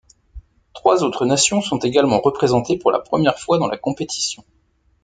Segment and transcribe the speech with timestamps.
[0.73, 4.43] Trois autres nations sont également représentées pour la première fois dans la compétition.